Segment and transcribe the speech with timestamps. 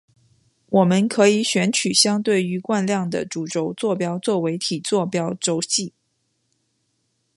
[0.69, 5.93] 我们可以选取相对于惯量的主轴坐标为体坐标轴系。